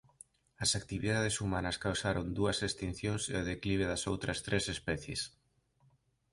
[0.63, 5.21] As actividades humanas causaron dúas extincións e o declive das outras tres especies.